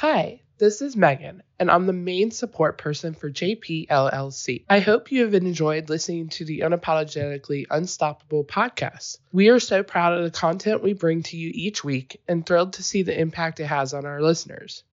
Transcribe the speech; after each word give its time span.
Hi, 0.00 0.42
this 0.58 0.80
is 0.80 0.94
Megan, 0.94 1.42
and 1.58 1.68
I'm 1.68 1.86
the 1.86 1.92
main 1.92 2.30
support 2.30 2.78
person 2.78 3.14
for 3.14 3.32
JPLLC. 3.32 4.64
I 4.70 4.78
hope 4.78 5.10
you 5.10 5.24
have 5.24 5.34
enjoyed 5.34 5.88
listening 5.88 6.28
to 6.28 6.44
the 6.44 6.60
Unapologetically 6.60 7.66
Unstoppable 7.68 8.44
podcast. 8.44 9.18
We 9.32 9.48
are 9.48 9.58
so 9.58 9.82
proud 9.82 10.16
of 10.16 10.22
the 10.22 10.30
content 10.30 10.84
we 10.84 10.92
bring 10.92 11.24
to 11.24 11.36
you 11.36 11.50
each 11.52 11.82
week 11.82 12.20
and 12.28 12.46
thrilled 12.46 12.74
to 12.74 12.84
see 12.84 13.02
the 13.02 13.20
impact 13.20 13.58
it 13.58 13.66
has 13.66 13.92
on 13.92 14.06
our 14.06 14.22
listeners. 14.22 14.84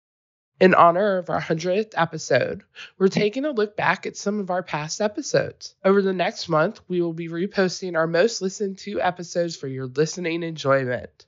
In 0.59 0.73
honor 0.73 1.19
of 1.19 1.29
our 1.29 1.43
100th 1.43 1.93
episode, 1.99 2.63
we're 2.97 3.09
taking 3.09 3.45
a 3.45 3.51
look 3.51 3.77
back 3.77 4.07
at 4.07 4.17
some 4.17 4.41
of 4.41 4.49
our 4.49 4.63
past 4.63 5.03
episodes. 5.03 5.75
Over 5.85 6.01
the 6.01 6.15
next 6.15 6.49
month, 6.49 6.81
we 6.89 7.03
will 7.03 7.13
be 7.13 7.29
reposting 7.29 7.95
our 7.95 8.07
most 8.07 8.41
listened 8.41 8.79
to 8.79 9.03
episodes 9.03 9.55
for 9.55 9.69
your 9.69 9.85
listening 9.85 10.43
enjoyment. 10.43 11.27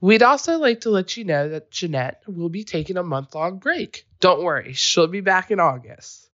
We'd 0.00 0.22
also 0.22 0.58
like 0.58 0.82
to 0.82 0.90
let 0.90 1.16
you 1.16 1.24
know 1.24 1.48
that 1.48 1.72
Jeanette 1.72 2.22
will 2.26 2.48
be 2.48 2.62
taking 2.62 2.96
a 2.96 3.02
month 3.02 3.34
long 3.34 3.58
break. 3.58 4.06
Don't 4.20 4.44
worry, 4.44 4.72
she'll 4.72 5.08
be 5.08 5.20
back 5.20 5.50
in 5.50 5.58
August. 5.58 6.30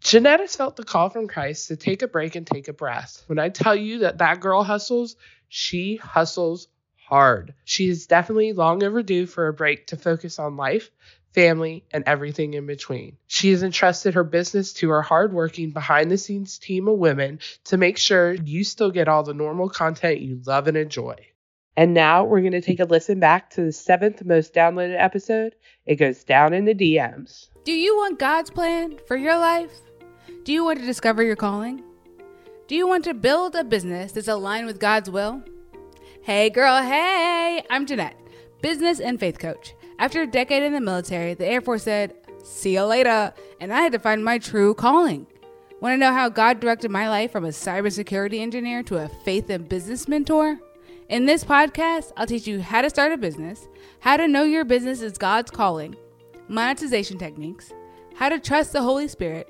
Jeanette 0.00 0.40
has 0.40 0.56
felt 0.56 0.76
the 0.76 0.84
call 0.84 1.10
from 1.10 1.28
Christ 1.28 1.68
to 1.68 1.76
take 1.76 2.00
a 2.00 2.08
break 2.08 2.36
and 2.36 2.46
take 2.46 2.68
a 2.68 2.72
breath. 2.72 3.22
When 3.26 3.38
I 3.38 3.50
tell 3.50 3.74
you 3.74 3.98
that 3.98 4.18
that 4.18 4.40
girl 4.40 4.62
hustles, 4.62 5.16
she 5.48 5.96
hustles 5.96 6.68
hard. 6.94 7.54
She 7.64 7.88
is 7.88 8.06
definitely 8.06 8.52
long 8.54 8.82
overdue 8.82 9.26
for 9.26 9.48
a 9.48 9.52
break 9.52 9.88
to 9.88 9.96
focus 9.96 10.38
on 10.38 10.56
life, 10.56 10.90
family, 11.34 11.84
and 11.90 12.04
everything 12.06 12.54
in 12.54 12.66
between. 12.66 13.18
She 13.26 13.50
has 13.50 13.62
entrusted 13.62 14.14
her 14.14 14.24
business 14.24 14.72
to 14.74 14.88
her 14.90 15.02
hardworking 15.02 15.72
behind 15.72 16.10
the 16.10 16.18
scenes 16.18 16.58
team 16.58 16.88
of 16.88 16.98
women 16.98 17.40
to 17.64 17.76
make 17.76 17.98
sure 17.98 18.32
you 18.32 18.64
still 18.64 18.90
get 18.90 19.08
all 19.08 19.22
the 19.22 19.34
normal 19.34 19.68
content 19.68 20.20
you 20.20 20.40
love 20.46 20.66
and 20.66 20.78
enjoy. 20.78 21.16
And 21.76 21.92
now 21.92 22.24
we're 22.24 22.40
going 22.40 22.52
to 22.52 22.60
take 22.62 22.80
a 22.80 22.84
listen 22.84 23.20
back 23.20 23.50
to 23.50 23.64
the 23.64 23.72
seventh 23.72 24.24
most 24.24 24.54
downloaded 24.54 24.96
episode. 24.98 25.54
It 25.84 25.96
goes 25.96 26.24
down 26.24 26.54
in 26.54 26.64
the 26.64 26.74
DMs. 26.74 27.48
Do 27.64 27.72
you 27.72 27.96
want 27.96 28.18
God's 28.18 28.48
plan 28.48 28.98
for 29.06 29.16
your 29.16 29.36
life? 29.36 29.72
Do 30.44 30.52
you 30.52 30.64
want 30.64 30.78
to 30.78 30.86
discover 30.86 31.22
your 31.22 31.36
calling? 31.36 31.82
Do 32.66 32.74
you 32.74 32.88
want 32.88 33.04
to 33.04 33.14
build 33.14 33.54
a 33.54 33.62
business 33.62 34.12
that's 34.12 34.28
aligned 34.28 34.66
with 34.66 34.80
God's 34.80 35.10
will? 35.10 35.42
Hey, 36.22 36.48
girl, 36.48 36.82
hey! 36.82 37.62
I'm 37.68 37.86
Jeanette, 37.86 38.16
business 38.62 38.98
and 38.98 39.20
faith 39.20 39.38
coach. 39.38 39.74
After 39.98 40.22
a 40.22 40.26
decade 40.26 40.62
in 40.62 40.72
the 40.72 40.80
military, 40.80 41.34
the 41.34 41.46
Air 41.46 41.60
Force 41.60 41.82
said, 41.82 42.14
See 42.42 42.74
you 42.74 42.84
later, 42.84 43.34
and 43.60 43.72
I 43.72 43.82
had 43.82 43.92
to 43.92 43.98
find 43.98 44.24
my 44.24 44.38
true 44.38 44.72
calling. 44.72 45.26
Want 45.80 45.92
to 45.92 45.98
know 45.98 46.12
how 46.12 46.28
God 46.28 46.60
directed 46.60 46.90
my 46.90 47.08
life 47.08 47.32
from 47.32 47.44
a 47.44 47.48
cybersecurity 47.48 48.40
engineer 48.40 48.82
to 48.84 48.96
a 48.96 49.08
faith 49.08 49.50
and 49.50 49.68
business 49.68 50.08
mentor? 50.08 50.58
In 51.08 51.24
this 51.24 51.44
podcast, 51.44 52.10
I'll 52.16 52.26
teach 52.26 52.48
you 52.48 52.60
how 52.60 52.82
to 52.82 52.90
start 52.90 53.12
a 53.12 53.16
business, 53.16 53.68
how 54.00 54.16
to 54.16 54.26
know 54.26 54.42
your 54.42 54.64
business 54.64 55.02
is 55.02 55.16
God's 55.16 55.52
calling, 55.52 55.94
monetization 56.48 57.16
techniques, 57.16 57.72
how 58.16 58.28
to 58.28 58.40
trust 58.40 58.72
the 58.72 58.82
Holy 58.82 59.06
Spirit, 59.06 59.48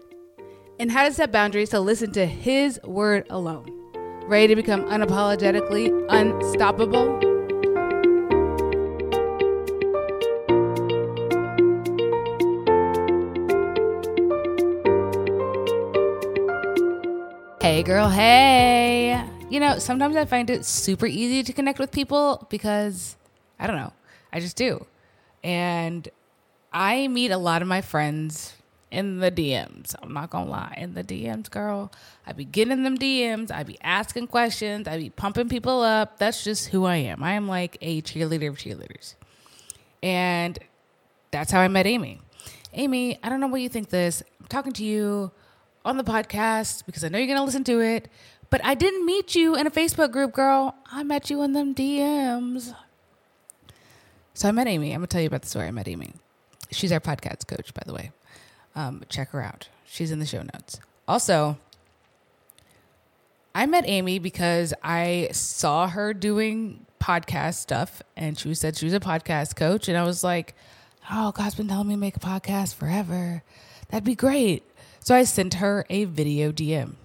and 0.78 0.92
how 0.92 1.08
to 1.08 1.14
set 1.14 1.32
boundaries 1.32 1.70
to 1.70 1.80
listen 1.80 2.12
to 2.12 2.26
His 2.26 2.78
word 2.84 3.26
alone. 3.30 3.72
Ready 4.26 4.48
to 4.48 4.56
become 4.56 4.82
unapologetically 4.82 6.06
unstoppable? 6.10 7.20
Hey, 17.62 17.82
girl, 17.82 18.10
hey. 18.10 19.35
You 19.48 19.60
know, 19.60 19.78
sometimes 19.78 20.16
I 20.16 20.24
find 20.24 20.50
it 20.50 20.64
super 20.64 21.06
easy 21.06 21.44
to 21.44 21.52
connect 21.52 21.78
with 21.78 21.92
people 21.92 22.46
because 22.50 23.16
I 23.60 23.68
don't 23.68 23.76
know, 23.76 23.92
I 24.32 24.40
just 24.40 24.56
do. 24.56 24.84
And 25.44 26.08
I 26.72 27.06
meet 27.06 27.30
a 27.30 27.38
lot 27.38 27.62
of 27.62 27.68
my 27.68 27.80
friends 27.80 28.54
in 28.90 29.20
the 29.20 29.30
DMs. 29.30 29.94
I'm 30.02 30.12
not 30.12 30.30
gonna 30.30 30.50
lie, 30.50 30.74
in 30.76 30.94
the 30.94 31.04
DMs, 31.04 31.48
girl. 31.48 31.92
I 32.26 32.32
be 32.32 32.44
getting 32.44 32.82
them 32.82 32.98
DMs. 32.98 33.52
I 33.52 33.62
be 33.62 33.78
asking 33.82 34.26
questions. 34.26 34.88
I 34.88 34.98
be 34.98 35.10
pumping 35.10 35.48
people 35.48 35.80
up. 35.80 36.18
That's 36.18 36.42
just 36.42 36.68
who 36.68 36.84
I 36.84 36.96
am. 36.96 37.22
I 37.22 37.32
am 37.34 37.46
like 37.46 37.78
a 37.80 38.02
cheerleader 38.02 38.48
of 38.48 38.56
cheerleaders, 38.56 39.14
and 40.02 40.58
that's 41.30 41.52
how 41.52 41.60
I 41.60 41.68
met 41.68 41.86
Amy. 41.86 42.20
Amy, 42.72 43.18
I 43.22 43.28
don't 43.28 43.40
know 43.40 43.46
what 43.46 43.60
you 43.60 43.68
think 43.68 43.90
this. 43.90 44.24
I'm 44.40 44.48
talking 44.48 44.72
to 44.72 44.84
you 44.84 45.30
on 45.84 45.96
the 45.96 46.04
podcast 46.04 46.84
because 46.84 47.04
I 47.04 47.08
know 47.08 47.18
you're 47.18 47.28
gonna 47.28 47.44
listen 47.44 47.64
to 47.64 47.80
it. 47.80 48.08
But 48.50 48.64
I 48.64 48.74
didn't 48.74 49.04
meet 49.04 49.34
you 49.34 49.56
in 49.56 49.66
a 49.66 49.70
Facebook 49.70 50.12
group, 50.12 50.32
girl. 50.32 50.74
I 50.90 51.02
met 51.02 51.30
you 51.30 51.42
in 51.42 51.52
them 51.52 51.74
DMs. 51.74 52.74
So 54.34 54.48
I 54.48 54.52
met 54.52 54.66
Amy. 54.66 54.92
I'm 54.92 54.98
gonna 54.98 55.06
tell 55.06 55.20
you 55.20 55.26
about 55.26 55.42
the 55.42 55.48
story. 55.48 55.66
I 55.66 55.70
met 55.70 55.88
Amy. 55.88 56.12
She's 56.70 56.92
our 56.92 57.00
podcast 57.00 57.46
coach, 57.46 57.72
by 57.72 57.82
the 57.86 57.94
way. 57.94 58.12
Um, 58.74 59.02
check 59.08 59.30
her 59.30 59.42
out. 59.42 59.68
She's 59.86 60.10
in 60.10 60.18
the 60.18 60.26
show 60.26 60.42
notes. 60.42 60.78
Also, 61.08 61.58
I 63.54 63.64
met 63.66 63.84
Amy 63.86 64.18
because 64.18 64.74
I 64.82 65.30
saw 65.32 65.88
her 65.88 66.12
doing 66.12 66.84
podcast 67.00 67.54
stuff, 67.54 68.02
and 68.16 68.38
she 68.38 68.52
said 68.54 68.76
she 68.76 68.84
was 68.84 68.94
a 68.94 69.00
podcast 69.00 69.56
coach, 69.56 69.88
and 69.88 69.96
I 69.96 70.04
was 70.04 70.22
like, 70.22 70.54
"Oh, 71.10 71.32
God's 71.32 71.54
been 71.54 71.68
telling 71.68 71.88
me 71.88 71.94
to 71.94 72.00
make 72.00 72.16
a 72.16 72.20
podcast 72.20 72.74
forever. 72.74 73.42
That'd 73.88 74.04
be 74.04 74.14
great." 74.14 74.62
So 75.00 75.14
I 75.14 75.24
sent 75.24 75.54
her 75.54 75.86
a 75.88 76.04
video 76.04 76.52
DM. 76.52 76.96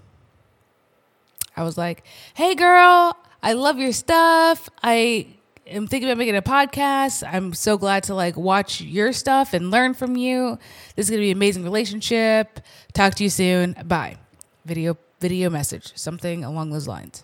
I 1.61 1.63
was 1.63 1.77
like, 1.77 2.03
hey, 2.33 2.55
girl, 2.55 3.15
I 3.43 3.53
love 3.53 3.77
your 3.77 3.91
stuff. 3.91 4.67
I 4.81 5.27
am 5.67 5.85
thinking 5.85 6.09
about 6.09 6.17
making 6.17 6.35
a 6.35 6.41
podcast. 6.41 7.23
I'm 7.25 7.53
so 7.53 7.77
glad 7.77 8.03
to 8.05 8.15
like 8.15 8.35
watch 8.35 8.81
your 8.81 9.13
stuff 9.13 9.53
and 9.53 9.69
learn 9.69 9.93
from 9.93 10.17
you. 10.17 10.57
This 10.95 11.05
is 11.05 11.09
going 11.11 11.19
to 11.19 11.25
be 11.25 11.31
an 11.31 11.37
amazing 11.37 11.63
relationship. 11.63 12.61
Talk 12.93 13.13
to 13.15 13.23
you 13.23 13.29
soon. 13.29 13.75
Bye. 13.85 14.17
Video 14.65 14.97
video 15.19 15.51
message, 15.51 15.95
something 15.95 16.43
along 16.43 16.71
those 16.71 16.87
lines. 16.87 17.23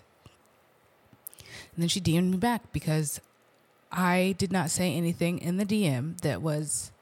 And 1.74 1.82
then 1.82 1.88
she 1.88 2.00
DM'd 2.00 2.30
me 2.30 2.36
back 2.36 2.72
because 2.72 3.20
I 3.90 4.36
did 4.38 4.52
not 4.52 4.70
say 4.70 4.94
anything 4.94 5.38
in 5.38 5.56
the 5.56 5.66
DM 5.66 6.20
that 6.20 6.42
was 6.42 6.92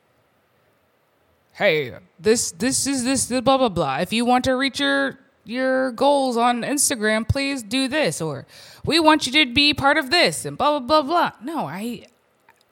hey, 1.53 1.93
this 2.19 2.53
this 2.53 2.87
is 2.87 3.05
this 3.05 3.27
blah 3.29 3.59
blah 3.59 3.69
blah. 3.69 3.99
If 3.99 4.15
you 4.15 4.25
want 4.25 4.45
to 4.45 4.57
reach 4.57 4.81
your 4.81 5.19
your 5.49 5.93
goals 5.93 6.37
on 6.37 6.63
Instagram, 6.63 7.29
please 7.29 7.63
do 7.63 7.89
this 7.89 8.21
or 8.21 8.47
we 8.85 9.01
want 9.01 9.27
you 9.27 9.33
to 9.33 9.53
be 9.53 9.75
part 9.75 9.97
of 9.99 10.11
this 10.11 10.45
and 10.45 10.59
blah 10.59 10.79
blah 10.79 11.03
blah 11.03 11.03
blah. 11.03 11.33
No, 11.43 11.67
I 11.67 12.07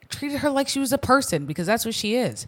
treated 0.09 0.39
her 0.39 0.49
like 0.49 0.67
she 0.67 0.79
was 0.79 0.93
a 0.93 0.97
person 0.97 1.45
because 1.45 1.67
that's 1.67 1.85
what 1.85 1.95
she 1.95 2.15
is. 2.15 2.47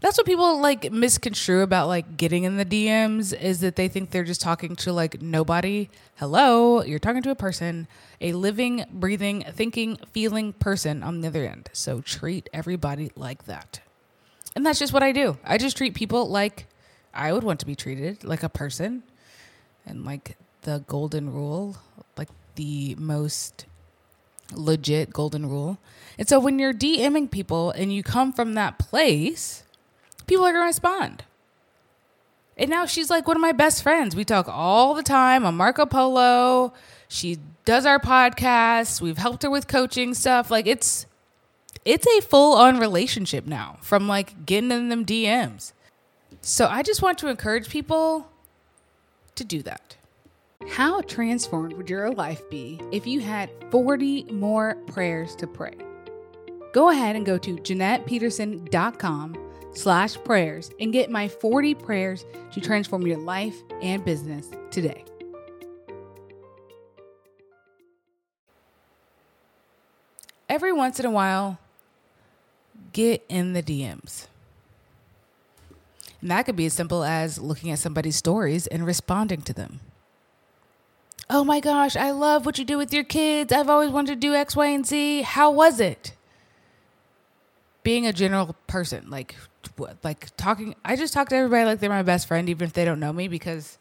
That's 0.00 0.18
what 0.18 0.26
people 0.26 0.60
like 0.60 0.92
misconstrue 0.92 1.62
about 1.62 1.88
like 1.88 2.18
getting 2.18 2.44
in 2.44 2.58
the 2.58 2.66
DMs 2.66 3.38
is 3.38 3.60
that 3.60 3.76
they 3.76 3.88
think 3.88 4.10
they're 4.10 4.24
just 4.24 4.42
talking 4.42 4.76
to 4.76 4.92
like 4.92 5.22
nobody. 5.22 5.88
Hello, 6.16 6.82
you're 6.82 6.98
talking 6.98 7.22
to 7.22 7.30
a 7.30 7.34
person, 7.34 7.88
a 8.20 8.34
living, 8.34 8.84
breathing, 8.92 9.44
thinking, 9.50 9.96
feeling 10.12 10.52
person 10.52 11.02
on 11.02 11.22
the 11.22 11.28
other 11.28 11.46
end. 11.46 11.70
So 11.72 12.02
treat 12.02 12.50
everybody 12.52 13.10
like 13.16 13.44
that. 13.44 13.80
And 14.54 14.64
that's 14.66 14.78
just 14.78 14.92
what 14.92 15.02
I 15.02 15.12
do. 15.12 15.38
I 15.44 15.56
just 15.56 15.76
treat 15.76 15.94
people 15.94 16.28
like 16.28 16.66
I 17.14 17.32
would 17.32 17.42
want 17.42 17.60
to 17.60 17.66
be 17.66 17.74
treated, 17.74 18.22
like 18.22 18.42
a 18.42 18.48
person. 18.50 19.02
And 19.86 20.04
like 20.04 20.36
the 20.62 20.84
golden 20.86 21.32
rule, 21.32 21.76
like 22.16 22.28
the 22.56 22.94
most 22.96 23.66
legit 24.52 25.12
golden 25.12 25.48
rule. 25.48 25.78
And 26.18 26.28
so 26.28 26.40
when 26.40 26.58
you're 26.58 26.74
DMing 26.74 27.30
people 27.30 27.70
and 27.70 27.92
you 27.92 28.02
come 28.02 28.32
from 28.32 28.54
that 28.54 28.78
place, 28.78 29.62
people 30.26 30.44
are 30.44 30.52
going 30.52 30.64
to 30.64 30.66
respond. 30.66 31.24
And 32.56 32.70
now 32.70 32.86
she's 32.86 33.10
like 33.10 33.28
one 33.28 33.36
of 33.36 33.40
my 33.42 33.52
best 33.52 33.82
friends. 33.82 34.16
We 34.16 34.24
talk 34.24 34.48
all 34.48 34.94
the 34.94 35.02
time 35.02 35.44
on 35.44 35.56
Marco 35.56 35.84
Polo. 35.84 36.72
She 37.08 37.38
does 37.64 37.84
our 37.84 37.98
podcast. 37.98 39.00
We've 39.00 39.18
helped 39.18 39.42
her 39.42 39.50
with 39.50 39.68
coaching 39.68 40.14
stuff. 40.14 40.50
Like 40.50 40.66
it's 40.66 41.06
it's 41.84 42.06
a 42.06 42.20
full 42.22 42.56
on 42.56 42.78
relationship 42.78 43.46
now 43.46 43.78
from 43.82 44.08
like 44.08 44.46
getting 44.46 44.72
in 44.72 44.88
them 44.88 45.04
DMs. 45.04 45.72
So 46.40 46.66
I 46.66 46.82
just 46.82 47.02
want 47.02 47.18
to 47.18 47.28
encourage 47.28 47.68
people 47.68 48.28
to 49.36 49.44
do 49.44 49.62
that. 49.62 49.96
How 50.68 51.00
transformed 51.02 51.74
would 51.74 51.88
your 51.88 52.10
life 52.10 52.42
be 52.50 52.80
if 52.90 53.06
you 53.06 53.20
had 53.20 53.50
40 53.70 54.24
more 54.32 54.76
prayers 54.86 55.36
to 55.36 55.46
pray? 55.46 55.76
Go 56.72 56.90
ahead 56.90 57.16
and 57.16 57.24
go 57.24 57.38
to 57.38 57.56
JeanettePeterson.com 57.56 59.36
slash 59.72 60.16
prayers 60.24 60.70
and 60.80 60.92
get 60.92 61.10
my 61.10 61.28
40 61.28 61.74
prayers 61.74 62.24
to 62.52 62.60
transform 62.60 63.06
your 63.06 63.18
life 63.18 63.56
and 63.82 64.04
business 64.04 64.48
today. 64.70 65.04
Every 70.48 70.72
once 70.72 70.98
in 71.00 71.06
a 71.06 71.10
while, 71.10 71.58
get 72.92 73.24
in 73.28 73.52
the 73.52 73.62
DMs. 73.62 74.26
And 76.20 76.30
that 76.30 76.44
could 76.44 76.56
be 76.56 76.66
as 76.66 76.72
simple 76.72 77.04
as 77.04 77.38
looking 77.38 77.70
at 77.70 77.78
somebody's 77.78 78.16
stories 78.16 78.66
and 78.66 78.86
responding 78.86 79.42
to 79.42 79.52
them. 79.52 79.80
Oh 81.28 81.44
my 81.44 81.60
gosh, 81.60 81.96
I 81.96 82.12
love 82.12 82.46
what 82.46 82.58
you 82.58 82.64
do 82.64 82.78
with 82.78 82.92
your 82.92 83.04
kids. 83.04 83.52
I've 83.52 83.68
always 83.68 83.90
wanted 83.90 84.14
to 84.14 84.16
do 84.16 84.34
X, 84.34 84.54
Y, 84.54 84.66
and 84.66 84.86
Z. 84.86 85.22
How 85.22 85.50
was 85.50 85.80
it? 85.80 86.12
being 87.86 88.04
a 88.04 88.12
general 88.12 88.56
person, 88.66 89.08
like 89.08 89.36
like 90.02 90.36
talking. 90.36 90.74
I 90.84 90.96
just 90.96 91.14
talk 91.14 91.28
to 91.28 91.36
everybody 91.36 91.66
like 91.66 91.78
they're 91.78 91.88
my 91.88 92.02
best 92.02 92.26
friend, 92.26 92.48
even 92.48 92.66
if 92.66 92.72
they 92.72 92.84
don't 92.84 92.98
know 92.98 93.12
me, 93.12 93.28
because 93.28 93.78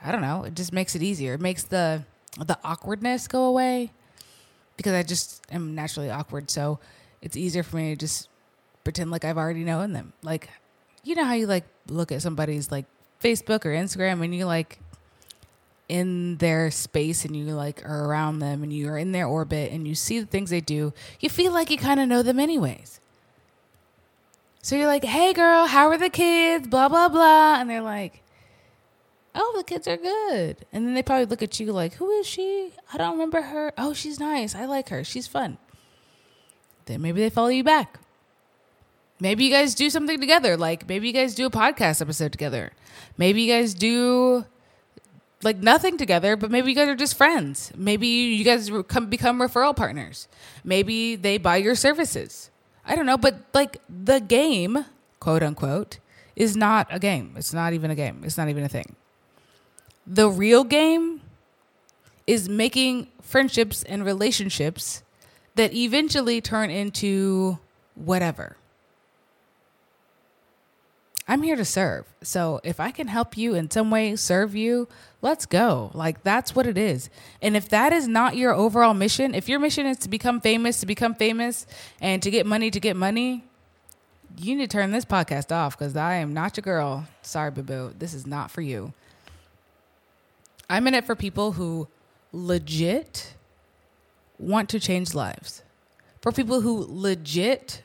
I 0.00 0.12
don't 0.12 0.20
know. 0.20 0.44
It 0.44 0.54
just 0.54 0.72
makes 0.72 0.94
it 0.94 1.02
easier. 1.02 1.34
It 1.34 1.40
makes 1.40 1.64
the 1.64 2.04
the 2.38 2.56
awkwardness 2.62 3.26
go 3.26 3.46
away 3.46 3.90
because 4.76 4.92
I 4.92 5.02
just 5.02 5.44
am 5.50 5.74
naturally 5.74 6.08
awkward. 6.08 6.52
So 6.52 6.78
it's 7.20 7.36
easier 7.36 7.64
for 7.64 7.78
me 7.78 7.90
to 7.90 7.96
just 7.96 8.28
pretend 8.84 9.10
like 9.10 9.24
I've 9.24 9.38
already 9.38 9.64
known 9.64 9.92
them. 9.92 10.12
Like, 10.22 10.48
you 11.06 11.14
know 11.14 11.24
how 11.24 11.34
you 11.34 11.46
like 11.46 11.64
look 11.88 12.10
at 12.10 12.20
somebody's 12.20 12.70
like 12.70 12.84
Facebook 13.22 13.64
or 13.64 13.70
Instagram 13.70 14.22
and 14.24 14.34
you 14.34 14.44
like 14.44 14.80
in 15.88 16.36
their 16.38 16.70
space 16.70 17.24
and 17.24 17.36
you 17.36 17.44
like 17.44 17.84
are 17.88 18.06
around 18.06 18.40
them 18.40 18.62
and 18.62 18.72
you're 18.72 18.98
in 18.98 19.12
their 19.12 19.26
orbit 19.26 19.70
and 19.72 19.86
you 19.86 19.94
see 19.94 20.18
the 20.18 20.26
things 20.26 20.50
they 20.50 20.60
do, 20.60 20.92
you 21.20 21.30
feel 21.30 21.52
like 21.52 21.70
you 21.70 21.78
kind 21.78 22.00
of 22.00 22.08
know 22.08 22.22
them 22.22 22.40
anyways. 22.40 23.00
So 24.62 24.74
you're 24.74 24.88
like, 24.88 25.04
hey 25.04 25.32
girl, 25.32 25.66
how 25.66 25.88
are 25.88 25.98
the 25.98 26.10
kids? 26.10 26.66
Blah, 26.66 26.88
blah, 26.88 27.08
blah. 27.08 27.60
And 27.60 27.70
they're 27.70 27.80
like, 27.80 28.20
oh, 29.32 29.54
the 29.56 29.62
kids 29.62 29.86
are 29.86 29.96
good. 29.96 30.56
And 30.72 30.86
then 30.86 30.94
they 30.94 31.04
probably 31.04 31.26
look 31.26 31.42
at 31.42 31.60
you 31.60 31.72
like, 31.72 31.94
who 31.94 32.10
is 32.10 32.26
she? 32.26 32.72
I 32.92 32.98
don't 32.98 33.12
remember 33.12 33.42
her. 33.42 33.72
Oh, 33.78 33.92
she's 33.92 34.18
nice. 34.18 34.56
I 34.56 34.64
like 34.64 34.88
her. 34.88 35.04
She's 35.04 35.28
fun. 35.28 35.58
Then 36.86 37.00
maybe 37.00 37.20
they 37.20 37.30
follow 37.30 37.48
you 37.48 37.62
back. 37.62 38.00
Maybe 39.18 39.44
you 39.44 39.50
guys 39.50 39.74
do 39.74 39.88
something 39.90 40.20
together. 40.20 40.56
Like 40.56 40.88
maybe 40.88 41.06
you 41.06 41.12
guys 41.12 41.34
do 41.34 41.46
a 41.46 41.50
podcast 41.50 42.00
episode 42.00 42.32
together. 42.32 42.72
Maybe 43.16 43.42
you 43.42 43.52
guys 43.52 43.74
do 43.74 44.44
like 45.42 45.58
nothing 45.58 45.96
together, 45.96 46.36
but 46.36 46.50
maybe 46.50 46.70
you 46.70 46.76
guys 46.76 46.88
are 46.88 46.96
just 46.96 47.16
friends. 47.16 47.72
Maybe 47.76 48.06
you 48.08 48.44
guys 48.44 48.70
come 48.88 49.06
become 49.08 49.38
referral 49.40 49.74
partners. 49.74 50.28
Maybe 50.64 51.16
they 51.16 51.38
buy 51.38 51.56
your 51.56 51.74
services. 51.74 52.50
I 52.84 52.94
don't 52.94 53.06
know, 53.06 53.16
but 53.16 53.40
like 53.54 53.80
the 53.88 54.20
game, 54.20 54.84
quote 55.20 55.42
unquote, 55.42 55.98
is 56.34 56.56
not 56.56 56.86
a 56.90 56.98
game. 56.98 57.34
It's 57.36 57.54
not 57.54 57.72
even 57.72 57.90
a 57.90 57.94
game. 57.94 58.22
It's 58.24 58.36
not 58.36 58.48
even 58.48 58.64
a 58.64 58.68
thing. 58.68 58.96
The 60.06 60.28
real 60.28 60.62
game 60.62 61.22
is 62.26 62.48
making 62.48 63.08
friendships 63.22 63.82
and 63.84 64.04
relationships 64.04 65.02
that 65.54 65.72
eventually 65.74 66.40
turn 66.40 66.70
into 66.70 67.58
whatever. 67.94 68.56
I'm 71.28 71.42
here 71.42 71.56
to 71.56 71.64
serve. 71.64 72.06
So 72.22 72.60
if 72.62 72.78
I 72.78 72.92
can 72.92 73.08
help 73.08 73.36
you 73.36 73.54
in 73.54 73.70
some 73.70 73.90
way, 73.90 74.14
serve 74.14 74.54
you, 74.54 74.86
let's 75.22 75.44
go. 75.44 75.90
Like 75.92 76.22
that's 76.22 76.54
what 76.54 76.66
it 76.66 76.78
is. 76.78 77.10
And 77.42 77.56
if 77.56 77.68
that 77.70 77.92
is 77.92 78.06
not 78.06 78.36
your 78.36 78.54
overall 78.54 78.94
mission, 78.94 79.34
if 79.34 79.48
your 79.48 79.58
mission 79.58 79.86
is 79.86 79.98
to 79.98 80.08
become 80.08 80.40
famous, 80.40 80.78
to 80.80 80.86
become 80.86 81.14
famous, 81.14 81.66
and 82.00 82.22
to 82.22 82.30
get 82.30 82.46
money, 82.46 82.70
to 82.70 82.78
get 82.78 82.96
money, 82.96 83.44
you 84.38 84.54
need 84.54 84.70
to 84.70 84.76
turn 84.76 84.92
this 84.92 85.04
podcast 85.04 85.50
off 85.50 85.76
because 85.76 85.96
I 85.96 86.14
am 86.16 86.32
not 86.32 86.56
your 86.56 86.62
girl. 86.62 87.08
Sorry, 87.22 87.50
boo 87.50 87.62
boo. 87.62 87.94
This 87.98 88.14
is 88.14 88.26
not 88.26 88.50
for 88.50 88.60
you. 88.60 88.92
I'm 90.70 90.86
in 90.86 90.94
it 90.94 91.04
for 91.04 91.16
people 91.16 91.52
who 91.52 91.88
legit 92.32 93.34
want 94.38 94.68
to 94.68 94.80
change 94.80 95.14
lives, 95.14 95.62
for 96.20 96.30
people 96.30 96.60
who 96.60 96.86
legit 96.88 97.82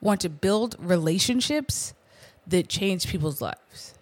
want 0.00 0.20
to 0.20 0.28
build 0.28 0.76
relationships 0.78 1.94
that 2.46 2.68
change 2.68 3.06
people's 3.08 3.40
lives. 3.40 3.94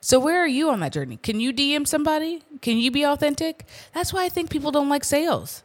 So, 0.00 0.18
where 0.18 0.40
are 0.40 0.46
you 0.48 0.70
on 0.70 0.80
that 0.80 0.92
journey? 0.92 1.16
Can 1.16 1.40
you 1.40 1.52
DM 1.52 1.86
somebody? 1.86 2.42
Can 2.62 2.78
you 2.78 2.90
be 2.90 3.04
authentic? 3.04 3.66
That's 3.92 4.12
why 4.12 4.24
I 4.24 4.28
think 4.28 4.48
people 4.50 4.70
don't 4.70 4.88
like 4.88 5.04
sales. 5.04 5.62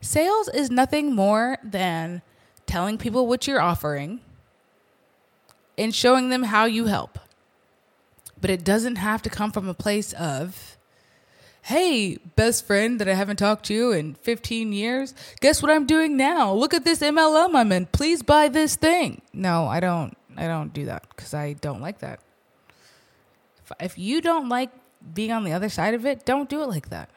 Sales 0.00 0.48
is 0.48 0.70
nothing 0.70 1.14
more 1.14 1.58
than 1.62 2.22
telling 2.66 2.98
people 2.98 3.26
what 3.26 3.46
you're 3.46 3.60
offering 3.60 4.20
and 5.78 5.94
showing 5.94 6.28
them 6.28 6.42
how 6.44 6.64
you 6.64 6.86
help. 6.86 7.18
But 8.40 8.50
it 8.50 8.64
doesn't 8.64 8.96
have 8.96 9.22
to 9.22 9.30
come 9.30 9.52
from 9.52 9.68
a 9.68 9.74
place 9.74 10.12
of, 10.14 10.76
hey, 11.62 12.16
best 12.36 12.66
friend 12.66 13.00
that 13.00 13.08
I 13.08 13.14
haven't 13.14 13.36
talked 13.36 13.64
to 13.66 13.92
in 13.92 14.14
15 14.14 14.72
years, 14.72 15.14
guess 15.40 15.62
what 15.62 15.70
I'm 15.70 15.86
doing 15.86 16.16
now? 16.16 16.52
Look 16.52 16.74
at 16.74 16.84
this 16.84 17.00
MLM 17.00 17.54
I'm 17.54 17.70
in. 17.72 17.86
Please 17.86 18.22
buy 18.22 18.48
this 18.48 18.76
thing. 18.76 19.22
No, 19.32 19.66
I 19.66 19.80
don't. 19.80 20.16
I 20.36 20.46
don't 20.46 20.72
do 20.72 20.86
that 20.86 21.06
because 21.10 21.34
I 21.34 21.54
don't 21.54 21.80
like 21.80 21.98
that. 22.00 22.20
If, 23.64 23.72
if 23.80 23.98
you 23.98 24.20
don't 24.20 24.48
like 24.48 24.70
being 25.14 25.30
on 25.30 25.44
the 25.44 25.52
other 25.52 25.68
side 25.68 25.94
of 25.94 26.04
it, 26.04 26.24
don't 26.24 26.48
do 26.48 26.62
it 26.62 26.68
like 26.68 26.90
that. 26.90 27.10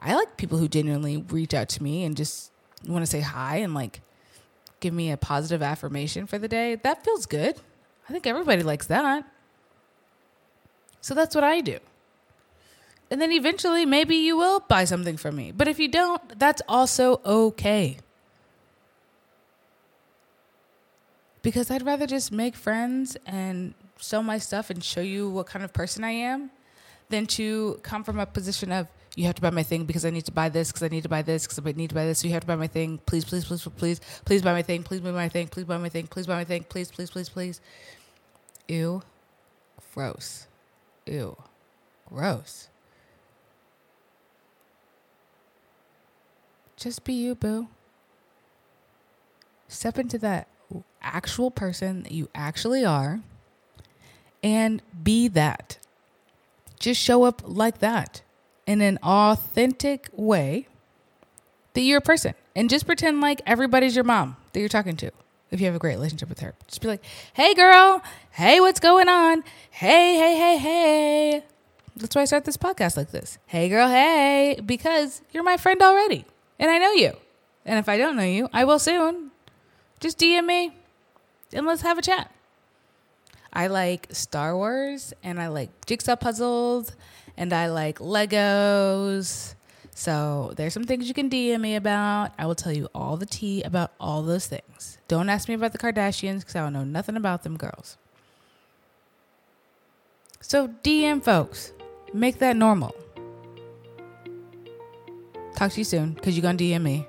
I 0.00 0.14
like 0.14 0.36
people 0.36 0.56
who 0.56 0.68
genuinely 0.68 1.18
reach 1.18 1.52
out 1.52 1.68
to 1.70 1.82
me 1.82 2.04
and 2.04 2.16
just 2.16 2.52
want 2.86 3.02
to 3.02 3.10
say 3.10 3.20
hi 3.20 3.56
and 3.56 3.74
like 3.74 4.00
give 4.80 4.94
me 4.94 5.10
a 5.10 5.18
positive 5.18 5.62
affirmation 5.62 6.26
for 6.26 6.38
the 6.38 6.48
day. 6.48 6.76
That 6.76 7.04
feels 7.04 7.26
good. 7.26 7.56
I 8.08 8.12
think 8.12 8.26
everybody 8.26 8.62
likes 8.62 8.86
that. 8.86 9.26
So 11.02 11.14
that's 11.14 11.34
what 11.34 11.44
I 11.44 11.60
do. 11.60 11.78
And 13.10 13.20
then 13.20 13.32
eventually, 13.32 13.84
maybe 13.84 14.14
you 14.14 14.36
will 14.36 14.60
buy 14.60 14.84
something 14.84 15.16
from 15.16 15.34
me. 15.36 15.50
But 15.50 15.66
if 15.66 15.80
you 15.80 15.88
don't, 15.88 16.38
that's 16.38 16.62
also 16.68 17.20
okay. 17.26 17.98
Because 21.42 21.70
I'd 21.70 21.84
rather 21.84 22.06
just 22.06 22.30
make 22.30 22.54
friends 22.54 23.16
and 23.26 23.74
sell 23.98 24.22
my 24.22 24.38
stuff 24.38 24.70
and 24.70 24.82
show 24.84 25.00
you 25.00 25.28
what 25.28 25.46
kind 25.46 25.64
of 25.64 25.72
person 25.72 26.04
I 26.04 26.12
am 26.12 26.50
than 27.08 27.26
to 27.26 27.80
come 27.82 28.04
from 28.04 28.20
a 28.20 28.26
position 28.26 28.70
of, 28.70 28.86
you 29.16 29.24
have 29.24 29.34
to 29.34 29.42
buy 29.42 29.50
my 29.50 29.64
thing 29.64 29.84
because 29.84 30.04
I 30.04 30.10
need 30.10 30.26
to 30.26 30.32
buy 30.32 30.48
this, 30.48 30.70
because 30.70 30.84
I 30.84 30.88
need 30.88 31.02
to 31.02 31.08
buy 31.08 31.22
this, 31.22 31.44
because 31.44 31.58
I 31.58 31.72
need 31.72 31.88
to 31.88 31.94
buy 31.94 32.04
this. 32.04 32.20
So 32.20 32.28
you 32.28 32.34
have 32.34 32.42
to 32.42 32.46
buy 32.46 32.54
my 32.54 32.68
thing. 32.68 32.98
Please, 33.06 33.24
please, 33.24 33.44
please, 33.44 33.66
please, 33.76 34.00
please 34.24 34.42
buy 34.42 34.52
my 34.52 34.62
thing. 34.62 34.84
Please 34.84 35.00
buy 35.00 35.10
my 35.10 35.28
thing. 35.28 35.48
Please 35.48 35.64
buy 35.64 35.78
my 35.78 35.88
thing. 35.88 36.06
Please 36.06 36.28
buy 36.28 36.36
my 36.36 36.44
thing. 36.44 36.62
Please, 36.62 36.92
please, 36.92 37.10
please, 37.10 37.28
please. 37.28 37.60
Ew. 38.68 39.02
Gross. 39.94 40.46
Ew. 41.06 41.36
Gross. 42.08 42.69
Just 46.80 47.04
be 47.04 47.12
you, 47.12 47.34
boo. 47.34 47.68
Step 49.68 49.98
into 49.98 50.16
that 50.18 50.48
actual 51.02 51.50
person 51.50 52.04
that 52.04 52.12
you 52.12 52.30
actually 52.34 52.86
are 52.86 53.20
and 54.42 54.80
be 55.02 55.28
that. 55.28 55.76
Just 56.78 56.98
show 56.98 57.24
up 57.24 57.42
like 57.44 57.78
that 57.80 58.22
in 58.66 58.80
an 58.80 58.98
authentic 59.02 60.08
way 60.14 60.68
that 61.74 61.82
you're 61.82 61.98
a 61.98 62.02
person. 62.02 62.32
And 62.56 62.70
just 62.70 62.86
pretend 62.86 63.20
like 63.20 63.42
everybody's 63.46 63.94
your 63.94 64.04
mom 64.04 64.36
that 64.54 64.60
you're 64.60 64.68
talking 64.70 64.96
to 64.96 65.10
if 65.50 65.60
you 65.60 65.66
have 65.66 65.74
a 65.74 65.78
great 65.78 65.96
relationship 65.96 66.30
with 66.30 66.40
her. 66.40 66.54
Just 66.66 66.80
be 66.80 66.88
like, 66.88 67.04
hey, 67.34 67.52
girl. 67.52 68.02
Hey, 68.30 68.58
what's 68.58 68.80
going 68.80 69.08
on? 69.10 69.44
Hey, 69.70 70.16
hey, 70.16 70.34
hey, 70.34 70.56
hey. 70.56 71.44
That's 71.94 72.16
why 72.16 72.22
I 72.22 72.24
start 72.24 72.46
this 72.46 72.56
podcast 72.56 72.96
like 72.96 73.10
this. 73.10 73.36
Hey, 73.46 73.68
girl, 73.68 73.88
hey, 73.88 74.58
because 74.64 75.20
you're 75.30 75.42
my 75.42 75.58
friend 75.58 75.82
already 75.82 76.24
and 76.60 76.70
I 76.70 76.78
know 76.78 76.92
you. 76.92 77.16
And 77.64 77.78
if 77.78 77.88
I 77.88 77.98
don't 77.98 78.16
know 78.16 78.22
you, 78.22 78.48
I 78.52 78.64
will 78.64 78.78
soon. 78.78 79.32
Just 79.98 80.18
DM 80.18 80.46
me 80.46 80.72
and 81.52 81.66
let's 81.66 81.82
have 81.82 81.98
a 81.98 82.02
chat. 82.02 82.30
I 83.52 83.66
like 83.66 84.06
Star 84.12 84.56
Wars 84.56 85.12
and 85.24 85.40
I 85.40 85.48
like 85.48 85.70
jigsaw 85.86 86.16
puzzles 86.16 86.92
and 87.36 87.52
I 87.52 87.68
like 87.68 87.98
Legos. 87.98 89.54
So 89.92 90.52
there's 90.56 90.72
some 90.72 90.84
things 90.84 91.08
you 91.08 91.14
can 91.14 91.28
DM 91.28 91.60
me 91.60 91.74
about. 91.74 92.32
I 92.38 92.46
will 92.46 92.54
tell 92.54 92.72
you 92.72 92.88
all 92.94 93.16
the 93.16 93.26
tea 93.26 93.62
about 93.62 93.92
all 93.98 94.22
those 94.22 94.46
things. 94.46 94.98
Don't 95.08 95.28
ask 95.28 95.48
me 95.48 95.54
about 95.54 95.72
the 95.72 95.78
Kardashians 95.78 96.40
because 96.40 96.56
I 96.56 96.60
don't 96.60 96.72
know 96.72 96.84
nothing 96.84 97.16
about 97.16 97.42
them 97.42 97.56
girls. 97.56 97.96
So 100.40 100.68
DM 100.84 101.22
folks, 101.22 101.72
make 102.14 102.38
that 102.38 102.56
normal. 102.56 102.94
Talk 105.60 105.72
to 105.72 105.80
you 105.80 105.84
soon 105.84 106.14
because 106.14 106.34
you're 106.34 106.42
going 106.42 106.56
to 106.56 106.64
DM 106.64 106.80
me. 106.80 107.06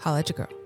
Holla 0.00 0.18
at 0.18 0.28
your 0.28 0.36
girl. 0.36 0.58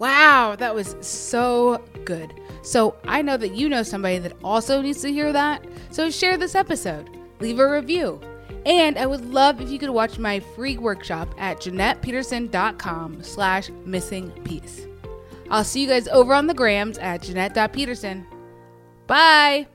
Wow, 0.00 0.56
that 0.56 0.74
was 0.74 0.96
so 1.00 1.80
good. 2.04 2.34
So 2.62 2.96
I 3.04 3.22
know 3.22 3.36
that 3.36 3.54
you 3.54 3.68
know 3.68 3.84
somebody 3.84 4.18
that 4.18 4.32
also 4.42 4.82
needs 4.82 5.00
to 5.02 5.12
hear 5.12 5.32
that. 5.32 5.64
So 5.92 6.10
share 6.10 6.36
this 6.36 6.56
episode, 6.56 7.08
leave 7.38 7.60
a 7.60 7.70
review. 7.70 8.20
And 8.66 8.98
I 8.98 9.06
would 9.06 9.24
love 9.24 9.60
if 9.60 9.70
you 9.70 9.78
could 9.78 9.90
watch 9.90 10.18
my 10.18 10.40
free 10.40 10.76
workshop 10.78 11.32
at 11.38 11.58
JeanettePeterson.com 11.58 13.22
slash 13.22 13.70
missing 13.84 14.32
piece. 14.42 14.88
I'll 15.48 15.62
see 15.62 15.82
you 15.82 15.88
guys 15.88 16.08
over 16.08 16.34
on 16.34 16.48
the 16.48 16.54
grams 16.54 16.98
at 16.98 17.22
Jeanette.Peterson. 17.22 18.26
Bye. 19.06 19.68